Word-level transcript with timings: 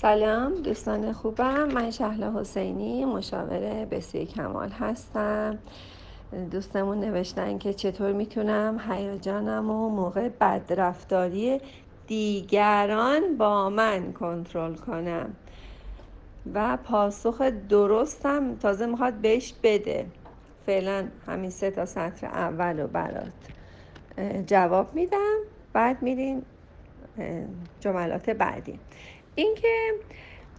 سلام 0.00 0.62
دوستان 0.62 1.12
خوبم. 1.12 1.68
من 1.68 1.90
شهلا 1.90 2.40
حسینی 2.40 3.04
مشاور 3.04 3.84
بسیار 3.84 4.24
کمال 4.24 4.70
هستم. 4.70 5.58
دوستمون 6.50 7.00
نوشتن 7.00 7.58
که 7.58 7.72
چطور 7.72 8.12
می‌تونم 8.12 8.80
هیجانم 8.90 9.70
و 9.70 9.88
موقع 9.88 10.28
بدرفتاری 10.28 11.60
دیگران 12.06 13.36
با 13.36 13.70
من 13.70 14.12
کنترل 14.12 14.74
کنم؟ 14.74 15.36
و 16.54 16.78
پاسخ 16.84 17.42
درستم 17.68 18.56
تازه 18.56 18.86
می‌خواد 18.86 19.14
بهش 19.14 19.54
بده. 19.62 20.06
فعلا 20.66 21.08
همین 21.26 21.50
سه 21.50 21.70
تا 21.70 21.86
سطر 21.86 22.26
اول 22.26 22.80
رو 22.80 22.86
برات 22.86 23.32
جواب 24.46 24.94
میدم. 24.94 25.38
بعد 25.72 26.02
میرین 26.02 26.42
جملات 27.80 28.30
بعدی. 28.30 28.80
اینکه 29.38 29.92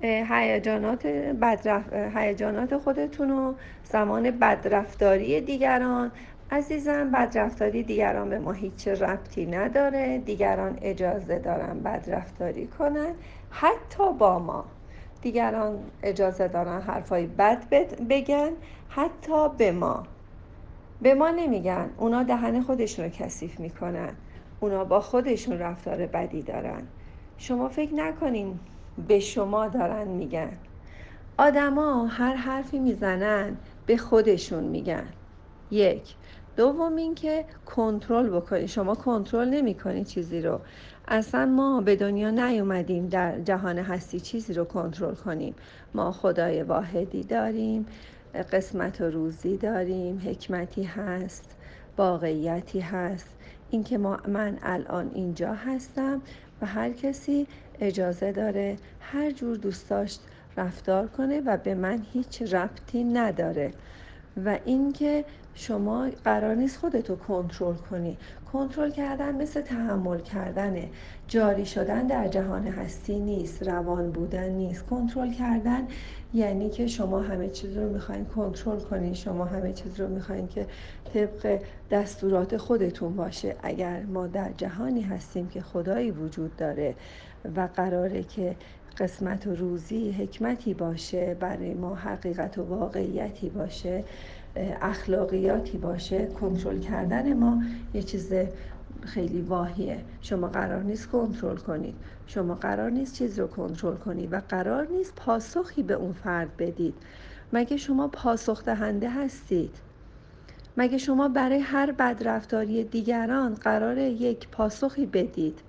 هیجانات 0.01 1.07
بدرف... 1.41 1.93
هیجانات 1.93 2.77
خودتون 2.77 3.31
و 3.31 3.53
زمان 3.83 4.31
بدرفتاری 4.31 5.41
دیگران 5.41 6.11
عزیزم 6.51 7.11
بدرفتاری 7.11 7.83
دیگران 7.83 8.29
به 8.29 8.39
ما 8.39 8.51
هیچ 8.51 8.87
ربطی 8.87 9.45
نداره. 9.45 10.17
دیگران 10.17 10.77
اجازه 10.81 11.39
دارن 11.39 11.79
بدرفتاری 11.79 12.67
کنن. 12.67 13.15
حتی 13.49 14.13
با 14.19 14.39
ما. 14.39 14.65
دیگران 15.21 15.79
اجازه 16.03 16.47
دارن 16.47 16.81
حرفای 16.81 17.27
بد 17.27 17.69
بگن. 18.09 18.51
حتی 18.89 19.49
به 19.57 19.71
ما. 19.71 20.03
به 21.01 21.13
ما 21.13 21.29
نمیگن. 21.29 21.89
اونا 21.97 22.23
دهن 22.23 22.61
خودشون 22.61 23.05
رو 23.05 23.11
کثیف 23.11 23.59
می‌کنن. 23.59 24.15
اونا 24.59 24.83
با 24.85 24.99
خودشون 24.99 25.59
رفتار 25.59 26.05
بدی 26.05 26.41
دارن. 26.41 26.87
شما 27.37 27.69
فکر 27.69 27.93
نکنین 27.93 28.59
به 29.07 29.19
شما 29.19 29.67
دارن 29.67 30.07
میگن. 30.07 30.57
آدما 31.37 32.05
هر 32.05 32.35
حرفی 32.35 32.79
می‌زنن 32.79 33.57
به 33.85 33.97
خودشون 33.97 34.63
میگن. 34.63 35.07
یک. 35.71 36.15
دوم 36.55 36.95
اینکه 36.95 37.45
کنترل 37.65 38.29
بکنی. 38.29 38.67
شما 38.67 38.95
کنترل 38.95 39.49
نمی‌کنی 39.49 40.05
چیزی 40.05 40.41
رو. 40.41 40.59
اصلا 41.07 41.45
ما 41.45 41.81
به 41.81 41.95
دنیا 41.95 42.29
نیومدیم 42.29 43.07
در 43.07 43.39
جهان 43.39 43.77
هستی 43.77 44.19
چیزی 44.19 44.53
رو 44.53 44.65
کنترل 44.65 45.15
کنیم. 45.15 45.55
ما 45.93 46.11
خدای 46.11 46.63
واحدی 46.63 47.23
داریم 47.23 47.85
قسمت 48.51 49.01
و 49.01 49.03
روزی 49.03 49.57
داریم 49.57 50.21
حکمتی 50.25 50.83
هست 50.83 51.55
واقعیتی 51.97 52.79
هست. 52.79 53.35
اینکه 53.69 53.97
من 53.97 54.57
الان 54.61 55.11
اینجا 55.13 55.53
هستم 55.53 56.21
و 56.61 56.65
هر 56.65 56.89
کسی 56.89 57.47
اجازه 57.79 58.31
داره 58.31 58.77
هر 58.99 59.31
جور 59.31 59.57
دوست 59.57 59.89
داشت 59.89 60.21
رفتار 60.57 61.07
کنه 61.07 61.41
و 61.45 61.57
به 61.57 61.75
من 61.75 62.05
هیچ 62.13 62.41
ربطی 62.41 63.03
نداره. 63.03 63.71
و 64.45 64.59
اینکه 64.65 65.25
شما 65.53 66.09
قرار 66.23 66.55
نیست 66.55 66.77
خودتو 66.77 67.15
کنترل 67.15 67.75
کنی. 67.75 68.17
کنترل 68.53 68.91
کردن 68.91 69.35
مثل 69.35 69.61
تحمل 69.61 70.19
کردنه. 70.19 70.89
جاری 71.27 71.65
شدن 71.65 72.07
در 72.07 72.27
جهان 72.27 72.67
هستی 72.67 73.19
نیست 73.19 73.63
روان 73.63 74.11
بودن 74.11 74.49
نیست. 74.49 74.85
کنترل 74.85 75.33
کردن 75.33 75.87
یعنی 76.33 76.69
که 76.69 76.87
شما 76.87 77.19
همه 77.19 77.49
چیز 77.49 77.77
رو 77.77 77.89
می‌خواین 77.89 78.25
کنترل 78.25 78.79
کنین. 78.79 79.13
شما 79.13 79.45
همه 79.45 79.73
چیز 79.73 79.99
رو 79.99 80.07
می‌خواین 80.07 80.47
که 80.47 80.67
طبق 81.13 81.59
دستورات 81.91 82.57
خودتون 82.57 83.15
باشه. 83.15 83.55
اگر 83.63 84.03
ما 84.03 84.27
در 84.27 84.51
جهانی 84.57 85.01
هستیم 85.01 85.47
که 85.47 85.61
خدایی 85.61 86.11
وجود 86.11 86.55
داره 86.55 86.95
و 87.55 87.69
قراره 87.75 88.23
که 88.23 88.55
قسمت 88.97 89.47
و 89.47 89.55
روزی 89.55 90.11
حکمتی 90.11 90.73
باشه 90.73 91.37
برای 91.39 91.73
ما 91.73 91.95
حقیقت 91.95 92.57
و 92.57 92.63
واقعیتی 92.63 93.49
باشه 93.49 94.03
اخلاقیاتی 94.81 95.77
باشه. 95.77 96.25
کنترل 96.27 96.79
کردن 96.79 97.33
ما 97.33 97.63
یه 97.93 98.03
چیز 98.03 98.33
خیلی 99.01 99.41
واهیه. 99.41 99.99
شما 100.21 100.47
قرار 100.47 100.83
نیست 100.83 101.07
کنترل 101.07 101.57
کنید. 101.57 101.95
شما 102.27 102.55
قرار 102.55 102.89
نیست 102.89 103.13
چیز 103.13 103.39
رو 103.39 103.47
کنترل 103.47 103.95
کنید 103.95 104.33
و 104.33 104.41
قرار 104.49 104.87
نیست 104.87 105.15
پاسخی 105.15 105.83
به 105.83 105.93
اون 105.93 106.13
فرد 106.13 106.57
بدید. 106.57 106.93
مگه 107.53 107.77
شما 107.77 108.07
پاسخ 108.07 108.65
دهنده 108.65 109.09
هستید؟ 109.09 109.75
مگه 110.77 110.97
شما 110.97 111.27
برای 111.27 111.59
هر 111.59 111.91
بدرفتاری 111.91 112.83
دیگران 112.83 113.53
قرار 113.53 113.97
یک 113.97 114.47
پاسخی 114.47 115.05
بدید؟ 115.05 115.59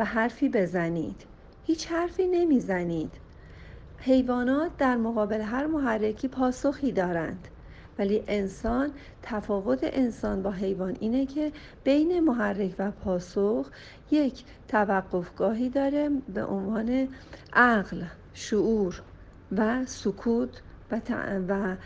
و 0.00 0.04
حرفی 0.04 0.48
بزنید. 0.48 1.26
هیچ 1.64 1.92
حرفی 1.92 2.26
نمی‌زنید. 2.26 3.12
حیوانات 3.98 4.76
در 4.78 4.96
مقابل 4.96 5.40
هر 5.40 5.66
محرکی 5.66 6.28
پاسخی 6.28 6.92
دارند. 6.92 7.48
ولی 7.98 8.24
انسان 8.28 8.90
تفاوت 9.22 9.78
انسان 9.82 10.42
با 10.42 10.50
حیوان 10.50 10.96
اینه 11.00 11.26
که 11.26 11.52
بین 11.84 12.20
محرک 12.20 12.74
و 12.78 12.90
پاسخ 12.90 13.70
یک 14.10 14.44
توقفگاهی 14.68 15.68
داره 15.68 16.10
به 16.34 16.44
عنوان 16.44 17.08
عقل 17.52 18.02
شعور 18.34 19.02
و 19.56 19.86
سکوت 19.86 20.62
و, 21.48 21.76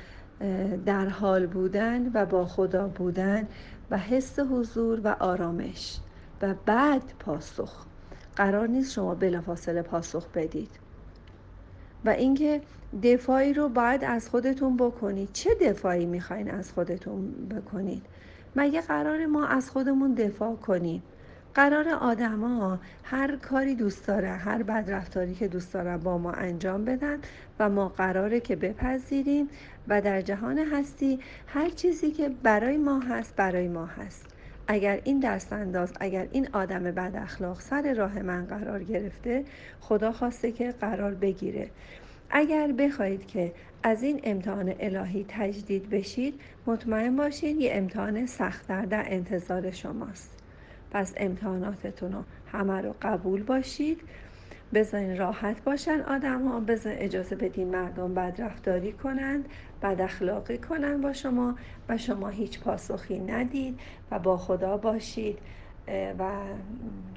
در 0.87 1.09
حال 1.09 1.47
بودن 1.47 2.11
و 2.15 2.27
با 2.27 2.47
خدا 2.47 2.89
بودن 2.89 3.49
و 3.91 3.99
حس 3.99 4.39
حضور 4.39 5.01
و 5.05 5.17
آرامش 5.21 5.99
و 6.43 6.55
بعد 6.67 7.03
پاسخ. 7.19 7.87
قرار 8.37 8.69
نیست 8.69 8.93
شما 8.93 9.15
بلافاصله 9.15 9.83
پاسخ 9.83 10.29
بدید. 10.35 10.71
و 12.05 12.09
اینکه 12.09 12.61
دفاعی 13.03 13.53
رو 13.53 13.69
باید 13.69 14.05
از 14.05 14.29
خودتون 14.29 14.77
بکنید. 14.77 15.33
چه 15.33 15.51
دفاعی 15.61 16.07
می‌خواین 16.07 16.51
از 16.51 16.73
خودتون 16.73 17.33
بکنید؟ 17.33 18.03
مگه 18.57 18.81
قرار 18.81 19.27
ما 19.27 19.47
از 19.47 19.71
خودمون 19.71 20.15
دفاع 20.15 20.57
کنیم؟ 20.57 21.03
قرار 21.55 21.89
آدما 21.89 22.79
هر 23.05 23.37
کاری 23.37 23.75
دوست 23.75 24.07
دارن 24.07 24.39
هر 24.39 24.63
بدرفتاری 24.63 25.35
که 25.35 25.49
دوست 25.49 25.75
دارن 25.75 25.97
با 25.97 26.19
ما 26.19 26.33
انجام 26.33 26.85
بدن 26.85 27.19
و 27.59 27.69
ما 27.69 27.89
قراره 27.89 28.41
که 28.41 28.57
بپذیریم 28.57 29.49
و 29.89 30.01
در 30.01 30.21
جهان 30.21 30.59
هستی 30.59 31.21
هر 31.47 31.69
چیزی 31.69 32.11
که 32.11 32.29
برای 32.43 32.77
ما 32.77 33.01
هست 33.01 33.37
برای 33.37 33.69
ما 33.69 33.87
هست. 33.87 34.34
اگر 34.67 35.01
این 35.05 35.21
دست 35.21 35.53
انداز 35.53 35.93
اگر 36.01 36.29
این 36.33 36.49
آدم 36.53 36.83
بد 36.83 37.17
اخلاق 37.17 37.61
سر 37.61 37.95
راه 37.95 38.23
من 38.23 38.47
قرار 38.47 38.85
گرفته 38.85 39.45
خدا 39.81 40.13
خواسته 40.13 40.53
که 40.53 40.71
قرار 40.81 41.15
بگیره. 41.15 41.71
اگر 42.31 42.73
بخواهید 42.73 43.27
که 43.27 43.53
از 43.83 44.03
این 44.03 44.21
امتحان 44.25 44.75
الهی 44.81 45.27
تجدید 45.29 45.91
بشید 45.91 46.41
مطمئن 46.67 47.17
باشید 47.17 47.61
یه 47.61 47.71
امتحان 47.75 48.27
سختتر 48.27 48.85
در 48.85 49.05
انتظار 49.07 49.71
شماست. 49.71 50.31
پس 50.91 51.15
امتحاناتتون 51.17 52.13
رو 52.13 52.25
همه 52.53 52.81
رو 52.81 52.95
قبول 53.03 53.43
باشید. 53.43 54.01
بذارین 54.75 55.19
راحت 55.19 55.65
باشن 55.65 56.01
آدم 56.01 56.49
ها 56.49 56.61
بذارین 56.61 56.99
اجازه 56.99 57.37
بدین 57.37 57.69
مردم 57.69 58.15
بدرفتاری 58.15 58.93
کنند 58.93 59.49
بد 59.83 60.01
اخلاقی 60.01 60.59
کنند 60.59 61.03
با 61.03 61.13
شما 61.13 61.55
و 61.89 61.97
شما 61.97 62.29
هیچ 62.29 62.61
پاسخی 62.61 63.19
ندید 63.19 63.81
و 64.11 64.19
با 64.19 64.37
خدا 64.37 64.77
باشید 64.77 65.39
و 66.19 66.31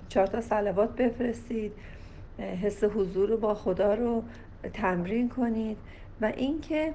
چهار 0.10 0.28
تا 0.28 0.42
سلوات 0.42 0.96
بفرستید 0.96 1.72
حس 2.64 2.84
حضور 2.84 3.36
با 3.36 3.54
خدا 3.54 3.94
رو 3.94 4.24
تمرین 4.74 5.30
کنید. 5.30 5.78
و 6.22 6.26
اینکه 6.26 6.94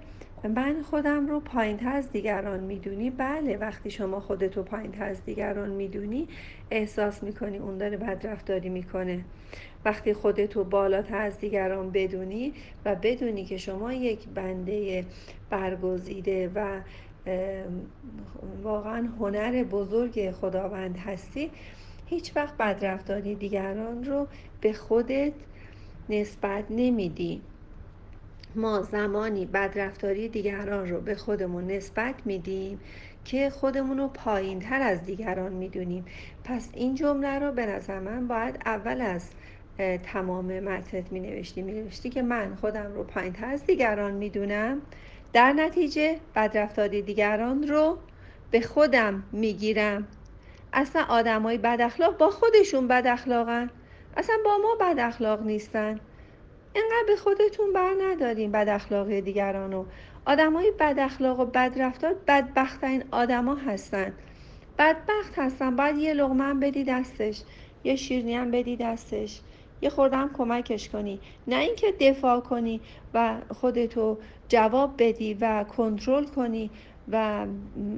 من 0.49 0.83
خودم 0.83 1.27
رو 1.27 1.41
پایین 1.41 1.87
از 1.87 2.11
دیگران 2.13 2.61
می‌دونی؟ 2.61 3.11
بله 3.11 3.57
وقتی 3.57 3.91
شما 3.91 4.21
خودتو 4.21 4.63
پایین 4.63 5.03
از 5.03 5.25
دیگران 5.25 5.71
می‌دونی 5.71 6.29
احساس 6.71 7.23
می‌کنی 7.23 7.59
اون 7.59 7.79
داره 7.79 7.97
بدرفتاری 7.97 8.69
می‌کنه. 8.69 9.25
وقتی 9.85 10.13
خودتو 10.13 10.65
بالاتر 10.65 11.17
از 11.17 11.39
دیگران 11.39 11.91
بدونی 11.91 12.55
و 12.85 12.95
بدونی 12.95 13.45
که 13.45 13.57
شما 13.57 13.93
یک 13.93 14.29
بنده 14.29 15.05
برگزیده 15.51 16.51
و 16.55 16.81
واقعا 18.63 19.09
هنر 19.21 19.65
بزرگ 19.65 20.31
خداوند 20.31 20.97
هستی 20.97 21.51
هیچ 22.07 22.37
وقت 22.37 22.57
بدرفتاری 22.57 23.35
دیگران 23.35 24.05
رو 24.05 24.27
به 24.61 24.73
خودت 24.73 25.33
نسبت 26.09 26.65
نمیدی. 26.71 27.43
ما 28.55 28.83
زمانی 28.83 29.47
بدرفتاری 29.47 30.29
دیگران 30.29 30.89
رو 30.89 31.01
به 31.01 31.15
خودمون 31.15 31.67
نسبت 31.67 32.15
میدیم 32.25 32.81
که 33.25 33.51
خودمون 33.51 33.99
رو 33.99 34.09
پایین 34.09 34.61
تر 34.61 34.83
از 34.83 35.05
دیگران 35.05 35.53
می‌دونیم. 35.53 36.05
پس 36.45 36.71
این 36.75 36.95
جمله 36.95 37.39
رو 37.39 37.53
به 37.53 37.67
نظر 37.67 37.99
من 38.01 38.29
باید 38.29 38.59
اول 38.67 39.01
از 39.01 39.31
تمام 40.03 40.61
متنت 40.61 41.13
می 41.13 41.21
نوشتی 41.21 41.63
می 41.63 41.73
نوشتی 41.73 42.11
که 42.11 42.23
من 42.23 42.55
خودم 42.55 42.93
رو 42.95 43.05
پایین 43.05 43.33
تر 43.33 43.47
از 43.47 43.67
دیگران 43.67 44.15
می‌دونم. 44.15 44.83
در 45.33 45.53
نتیجه 45.53 46.21
بدرفتاری 46.35 47.03
دیگران 47.03 47.69
رو 47.69 47.99
به 48.51 48.61
خودم 48.61 49.25
می‌گیرم. 49.33 50.09
اصلا 50.73 51.03
آدمای 51.03 51.59
بد 51.59 51.81
اخلاق 51.81 52.19
با 52.19 52.31
خودشون 52.31 52.89
بد 52.89 53.07
اخلاقن 53.07 53.71
اصلا 54.17 54.37
با 54.45 54.59
ما 54.59 54.75
بد 54.81 54.99
اخلاق 54.99 55.43
نیستن. 55.43 56.01
اینقدر 56.75 57.05
به 57.07 57.17
خودتون 57.17 57.73
بر 57.73 57.95
ندارین 58.03 58.53
بد 58.53 58.69
اخلاقی 58.69 59.21
دیگرانو. 59.21 59.85
آدم 60.25 60.53
های 60.53 60.73
بد 60.81 60.99
اخلاق 60.99 61.41
و 61.41 61.45
بد 61.45 61.73
رفتار 61.77 62.15
بدبختترین 62.27 63.05
آدما 63.11 63.55
هستن. 63.55 64.13
بدبخت 64.79 65.39
هستن. 65.39 65.77
باید 65.77 65.99
یه 65.99 66.15
لغمه 66.15 66.55
بدی 66.55 66.85
دستش 66.85 67.43
یه 67.85 67.97
شیرنی 67.97 68.35
هم 68.35 68.51
بدی 68.51 68.77
دستش. 68.77 69.41
یه 69.83 69.91
خوردم 69.91 70.31
کمکش 70.39 70.89
کنی. 70.89 71.21
نه 71.47 71.57
اینکه 71.57 71.93
دفاع 72.01 72.41
کنی 72.41 72.81
و 73.15 73.37
خودتو 73.51 74.19
جواب 74.49 74.95
بدی 74.99 75.35
و 75.35 75.65
کنترل 75.65 76.25
کنی 76.25 76.71
و 77.13 77.47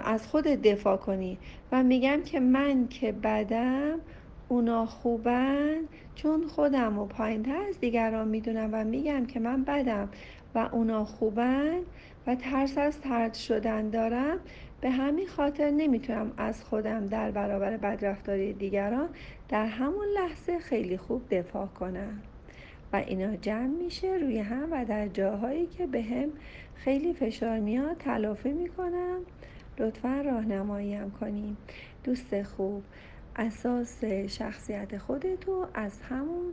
از 0.05 0.27
خود 0.27 0.45
دفاع 0.45 0.97
کنی. 0.97 1.39
و 1.73 1.83
میگم 1.83 2.23
که 2.23 2.41
من 2.41 2.89
که 2.89 3.13
بدم 3.13 4.01
اونا 4.49 4.87
خوبن؟ 4.87 5.77
چون 6.15 6.47
خودم 6.47 6.99
و 6.99 7.07
پایینتر 7.07 7.57
از 7.69 7.81
دیگران 7.81 8.29
می‌دونم 8.29 8.69
و 8.73 8.85
میگم 8.85 9.27
که 9.27 9.41
من 9.41 9.65
بدم 9.65 10.09
و 10.55 10.69
اونا 10.73 11.05
خوبن 11.05 11.79
و 12.27 12.35
ترس 12.35 12.79
از 12.79 13.01
ترد 13.01 13.35
شدن 13.35 13.91
دارم 13.91 14.39
به 14.81 14.91
همین 14.91 15.27
خاطر 15.27 15.71
نمی‌تونم 15.71 16.33
از 16.37 16.65
خودم 16.65 17.07
در 17.07 17.31
برابر 17.31 17.77
بدرفتاری 17.77 18.53
دیگران 18.53 19.09
در 19.49 19.67
همون 19.67 20.07
لحظه 20.15 20.59
خیلی 20.59 20.97
خوب 20.97 21.23
دفاع 21.31 21.67
کنم. 21.67 22.23
و 22.93 22.97
اینا 22.97 23.37
جمع 23.37 23.67
میشه 23.67 24.13
روی 24.15 24.39
هم 24.39 24.69
و 24.73 24.85
در 24.85 25.09
جاهایی 25.09 25.67
که 25.67 25.87
به 25.87 26.03
هم 26.03 26.29
خیلی 26.75 27.13
فشار 27.13 27.59
میاد 27.59 27.97
تلافی 27.97 28.53
می‌کنم. 28.53 29.19
لطفا 29.79 30.21
راهنماییم 30.25 31.11
کنیم. 31.11 31.57
دوست 32.05 32.43
خوب. 32.43 32.83
اساس 33.37 34.05
شخصیت 34.29 34.99
خودتو 34.99 35.67
از 35.75 36.01
همون 36.01 36.53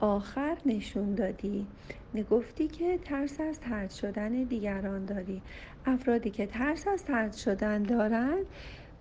آخر 0.00 0.56
نشون 0.66 1.14
دادی. 1.14 1.66
نگفتی 2.14 2.68
که 2.68 2.98
ترس 2.98 3.40
از 3.40 3.60
ترد 3.60 3.90
شدن 3.90 4.28
دیگران 4.28 5.04
داری. 5.04 5.42
افرادی 5.86 6.30
که 6.30 6.46
ترس 6.46 6.88
از 6.88 7.04
ترد 7.04 7.32
شدن 7.32 7.82
دارن 7.82 8.38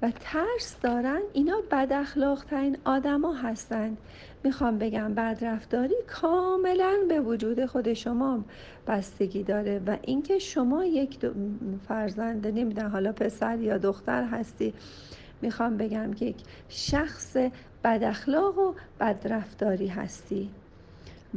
و 0.01 0.11
ترس 0.19 0.75
دارن 0.81 1.21
اینا 1.33 1.61
بد 1.71 1.93
اخلاق 1.93 2.43
ترین 2.43 2.77
آدما 2.85 3.33
هستند 3.33 3.97
می‌خوام 4.43 4.77
بگم 4.77 5.13
بدرفتاری 5.13 5.95
کاملا 6.07 6.97
به 7.09 7.19
وجود 7.19 7.65
خود 7.65 7.93
شما 7.93 8.45
بستگی 8.87 9.43
داره 9.43 9.81
و 9.87 9.97
اینکه 10.01 10.39
شما 10.39 10.85
یک 10.85 11.19
فرزند 11.87 12.47
نمیدن 12.47 12.89
حالا 12.89 13.11
پسر 13.11 13.59
یا 13.59 13.77
دختر 13.77 14.23
هستی 14.23 14.73
می‌خوام 15.41 15.77
بگم 15.77 16.13
که 16.13 16.25
یک 16.25 16.43
شخص 16.69 17.37
بد 17.83 18.03
اخلاق 18.03 18.57
و 18.57 18.73
بدرفتاری 18.99 19.87
هستی. 19.87 20.49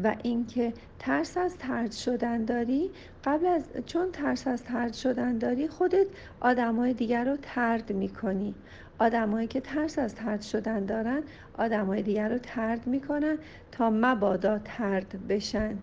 و 0.02 0.16
اینکه 0.22 0.72
ترس 0.98 1.36
از 1.36 1.58
ترد 1.58 1.92
شدن 1.92 2.44
داری 2.44 2.90
قبل 3.24 3.46
از 3.46 3.68
چون 3.86 4.12
ترس 4.12 4.46
از 4.46 4.64
ترد 4.64 4.92
شدن 4.92 5.38
داری 5.38 5.68
خودت 5.68 6.06
آدمای 6.40 6.92
دیگر 6.92 7.24
رو 7.24 7.36
ترد 7.42 7.92
می‌کنی. 7.92 8.54
آدمایی 8.98 9.46
که 9.46 9.60
ترس 9.60 9.98
از 9.98 10.14
ترد 10.14 10.42
شدن 10.42 10.84
دارن 10.84 11.22
آدمای 11.58 12.02
دیگر 12.02 12.28
رو 12.28 12.38
ترد 12.38 12.86
می‌کنن 12.86 13.38
تا 13.72 13.90
مبادا 13.90 14.58
ترد 14.58 15.26
بشن. 15.28 15.78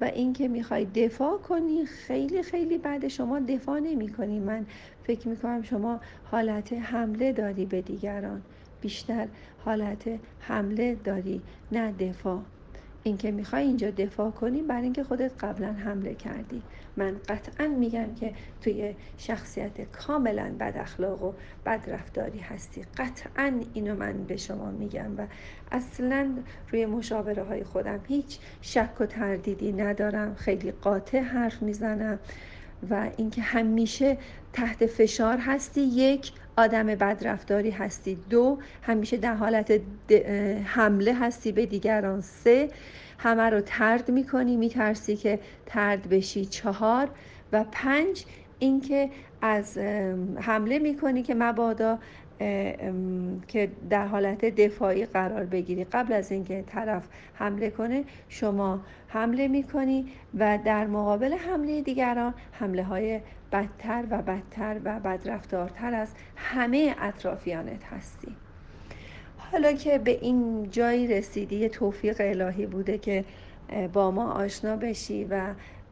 و 0.00 0.04
اینکه 0.04 0.48
می‌خوای 0.48 0.84
دفاع 0.84 1.38
کنی 1.38 1.86
خیلی 1.86 2.42
خیلی 2.42 2.78
بعد 2.78 3.08
شما 3.08 3.40
دفاع 3.40 3.80
نمی 3.80 4.08
کنی 4.12 4.40
من 4.40 4.66
فکر 5.04 5.28
می‌کنم 5.28 5.62
شما 5.62 6.00
حالت 6.24 6.72
حمله 6.72 7.32
داری 7.32 7.66
به 7.66 7.82
دیگران. 7.82 8.42
بیشتر 8.80 9.28
حالت 9.58 10.20
حمله 10.38 10.94
داری 10.94 11.42
نه 11.72 11.92
دفاع. 11.92 12.57
اینکه 13.08 13.30
می‌خوای 13.30 13.62
اینجا 13.62 13.90
دفاع 13.90 14.30
کنی 14.30 14.62
برای 14.62 14.82
اینکه 14.82 15.04
خودت 15.04 15.44
قبلا 15.44 15.72
حمله 15.72 16.14
کردی. 16.14 16.62
من 16.96 17.16
قطعا 17.28 17.68
میگم 17.68 18.14
که 18.14 18.32
توی 18.60 18.94
شخصیت 19.18 19.80
کاملا 19.92 20.54
بد 20.60 20.76
اخلاق 20.76 21.22
و 21.22 21.32
بد 21.66 21.90
رفتاری 21.90 22.38
هستی. 22.38 22.82
قطعا 22.96 23.60
اینو 23.74 23.94
من 23.94 24.24
به 24.24 24.36
شما 24.36 24.70
میگم 24.70 25.18
و 25.18 25.26
اصلا 25.72 26.28
روی 26.72 26.86
مشاوره 26.86 27.42
های 27.42 27.64
خودم 27.64 28.00
هیچ 28.08 28.38
شک 28.60 29.00
و 29.00 29.06
تردیدی 29.06 29.72
ندارم. 29.72 30.34
خیلی 30.34 30.70
قاطع 30.70 31.20
حرف 31.20 31.62
می‌زنم 31.62 32.18
و 32.90 33.10
اینکه 33.16 33.42
همیشه 33.42 34.18
تحت 34.52 34.86
فشار 34.86 35.38
هستی. 35.38 35.80
یک 35.80 36.32
آدم 36.58 36.86
بدرفتاری 36.86 37.70
هستی. 37.70 38.18
دو 38.30 38.58
همیشه 38.82 39.16
در 39.16 39.34
حالت 39.34 39.80
حمله 40.64 41.14
هستی 41.14 41.52
به 41.52 41.66
دیگران. 41.66 42.20
سه 42.20 42.68
همه 43.18 43.42
رو 43.42 43.60
ترد 43.60 44.10
می‌کنی 44.10 44.56
میترسی 44.56 45.16
که 45.16 45.40
ترد 45.66 46.08
بشی. 46.08 46.44
چهار 46.44 47.08
و 47.52 47.64
پنج 47.72 48.24
اینکه 48.58 49.10
از 49.42 49.78
حمله 50.40 50.78
می‌کنی 50.78 51.22
که 51.22 51.34
مبادا 51.34 51.98
که 53.48 53.70
در 53.90 54.06
حالت 54.06 54.44
دفاعی 54.44 55.06
قرار 55.06 55.44
بگیری. 55.44 55.84
قبل 55.84 56.12
از 56.12 56.32
اینکه 56.32 56.64
طرف 56.66 57.02
حمله 57.34 57.70
کنه 57.70 58.04
شما 58.28 58.80
حمله 59.08 59.48
می‌کنی 59.48 60.06
و 60.38 60.58
در 60.64 60.86
مقابل 60.86 61.32
حمله 61.32 61.82
دیگران 61.82 62.34
حمله 62.52 62.82
های 62.82 63.20
بدتر 63.52 64.04
و 64.10 64.22
بدتر 64.22 64.80
و 64.84 65.00
بدرفتارتر 65.00 65.94
از 65.94 66.14
همه 66.36 66.94
اطرافیانت 66.98 67.84
هستی. 67.84 68.36
حالا 69.36 69.72
که 69.72 69.98
به 69.98 70.10
این 70.10 70.70
جایی 70.70 71.06
رسیدی 71.06 71.68
توفیق 71.68 72.16
الهی 72.20 72.66
بوده 72.66 72.98
که 72.98 73.24
با 73.92 74.10
ما 74.10 74.32
آشنا 74.32 74.76
بشی 74.76 75.24
و 75.24 75.40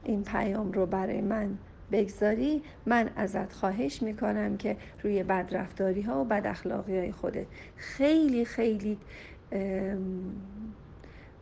این 0.05 0.25
پیام 0.25 0.73
رو 0.73 0.87
برای 0.87 1.21
من 1.21 1.59
بگذاری 1.93 2.63
من 2.87 3.11
ازت 3.17 3.53
خواهش 3.53 4.03
می‌کنم 4.03 4.57
که 4.57 4.77
روی 5.03 5.23
بدرفتاری 5.23 6.03
ها 6.03 6.21
و 6.21 6.25
بد 6.25 6.47
اخلاقی 6.47 6.99
های 6.99 7.13
خودت 7.13 7.47
خیلی 7.77 8.45
خیلی 8.45 8.99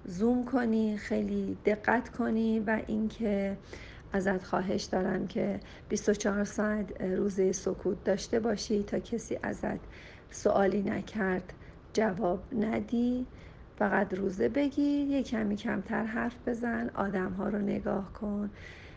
زوم 0.04 0.44
کنی 0.44 0.96
خیلی 0.96 1.56
دقت 1.64 2.08
کنی 2.08 2.60
و 2.60 2.82
اینکه 2.86 3.56
ازت 4.12 4.42
خواهش 4.44 4.82
دارم 4.82 5.26
که 5.26 5.60
24 5.88 6.44
ساعت 6.44 7.00
روزه 7.00 7.52
سکوت 7.52 8.04
داشته 8.04 8.40
باشی 8.40 8.82
تا 8.82 8.98
کسی 8.98 9.38
ازت 9.42 9.80
سوالی 10.30 10.82
نکرد 10.82 11.52
جواب 11.92 12.40
ندی. 12.52 13.26
فقط 13.78 14.14
روزه 14.14 14.48
بگیر 14.48 15.08
یه 15.08 15.22
کمی 15.22 15.56
کمتر 15.56 16.04
حرف 16.04 16.36
بزن 16.46 16.90
آدم 16.94 17.32
ها 17.32 17.48
رو 17.48 17.58
نگاه 17.58 18.12
کن. 18.12 18.50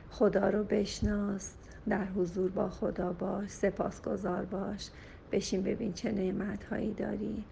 خدا 0.09 0.49
رو 0.49 0.63
بشناس 0.63 1.55
در 1.89 2.05
حضور 2.05 2.51
با 2.51 2.69
خدا 2.69 3.13
باش 3.13 3.49
سپاسگزار 3.49 4.45
باش. 4.45 4.89
بشین 5.31 5.63
ببین 5.63 5.93
چه 5.93 6.11
نعمت 6.11 6.63
هایی 6.63 6.93
داری. 6.93 7.45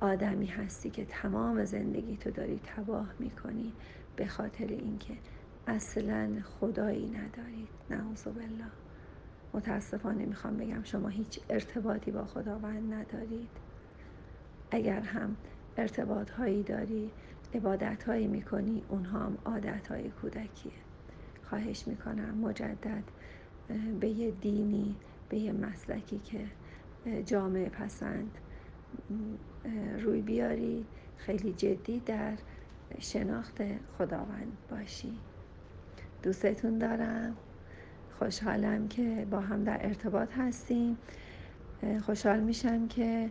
آدمی 0.00 0.46
هستی 0.46 0.90
که 0.90 1.04
تمام 1.04 1.64
زندگی 1.64 2.16
تو 2.16 2.30
داری 2.30 2.60
تباه 2.64 3.14
می‌کنی 3.18 3.72
به 4.16 4.26
خاطر 4.26 4.66
اینکه 4.66 5.14
اصلا 5.66 6.30
خدایی 6.42 7.10
ندارید 7.10 7.68
نعوذ 7.90 8.24
بالله 8.24 8.70
متاسفانه 9.54 10.26
می‌خوام 10.26 10.56
بگم 10.56 10.82
شما 10.82 11.08
هیچ 11.08 11.40
ارتباطی 11.50 12.10
با 12.10 12.24
خداوند 12.24 12.94
ندارید. 12.94 13.50
اگر 14.70 15.00
هم 15.00 15.36
ارتباط 15.76 16.30
هایی 16.30 16.62
داری 16.62 17.10
عبادت 17.54 18.04
هایی 18.04 18.26
می‌کنی 18.26 18.84
اونها 18.88 19.18
هم 19.18 19.38
عادت 19.44 19.88
های 19.88 20.10
کودکیه. 20.10 20.85
خواهش 21.48 21.88
می‌کنم 21.88 22.38
مجدد 22.38 23.04
به 24.00 24.08
یه 24.08 24.30
دینی 24.30 24.96
به 25.28 25.38
یه 25.38 25.52
مسلکی 25.52 26.18
که 26.18 26.40
جامعه 27.22 27.68
پسند 27.68 28.38
روی 29.98 30.22
بیاری. 30.22 30.86
خیلی 31.16 31.52
جدی 31.52 32.00
در 32.00 32.32
شناخت 32.98 33.62
خداوند 33.98 34.56
باشی. 34.70 35.18
دوستتون 36.22 36.78
دارم. 36.78 37.36
خوشحالم 38.18 38.88
که 38.88 39.26
با 39.30 39.40
هم 39.40 39.64
در 39.64 39.86
ارتباط 39.86 40.28
هستیم. 40.36 40.98
خوشحال 42.02 42.40
میشم 42.40 42.88
که 42.88 43.30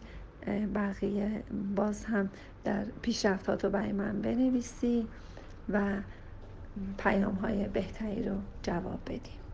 بقیه 0.75 1.43
باز 1.75 2.05
هم 2.05 2.29
در 2.63 2.85
پیشرفتات 3.01 3.65
رو 3.65 3.69
برای 3.71 3.91
من 3.91 4.21
بنویسی 4.21 5.07
و 5.69 6.01
پیام 6.97 7.33
های 7.33 7.67
بهتری 7.67 8.23
رو 8.23 8.35
جواب 8.63 8.99
بدیم. 9.05 9.44